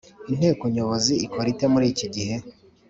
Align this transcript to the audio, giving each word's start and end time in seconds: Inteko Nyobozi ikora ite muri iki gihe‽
Inteko 0.31 0.63
Nyobozi 0.75 1.13
ikora 1.25 1.47
ite 1.53 1.65
muri 1.73 1.85
iki 1.93 2.07
gihe‽ 2.15 2.35